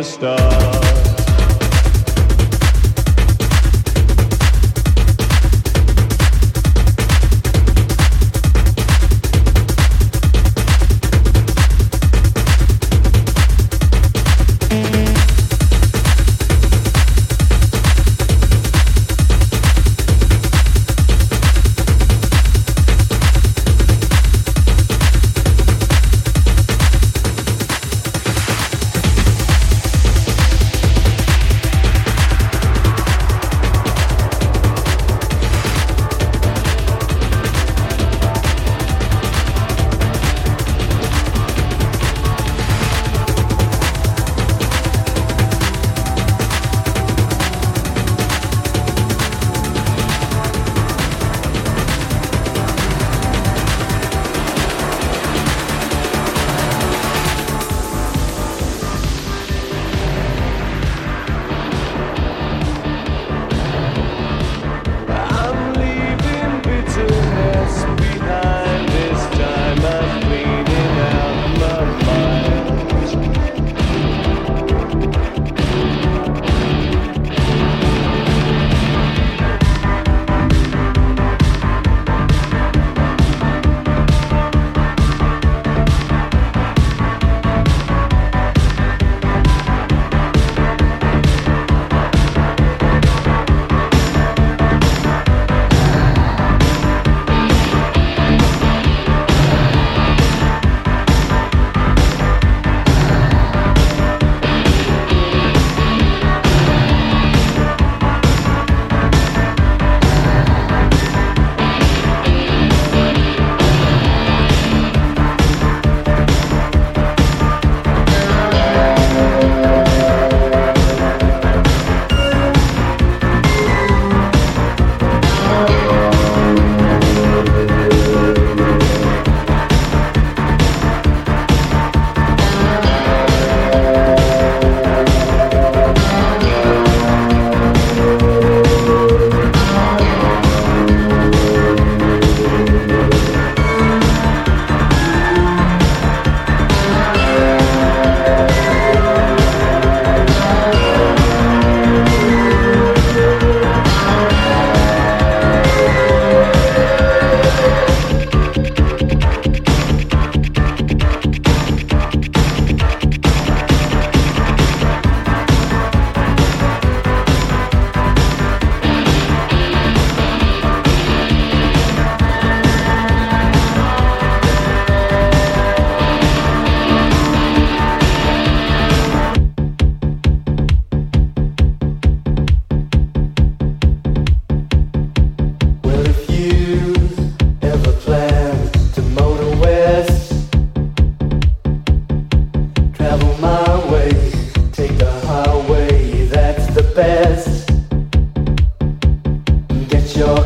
[0.00, 0.39] the start.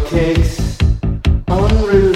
[0.04, 0.58] cupcakes
[1.48, 2.13] on.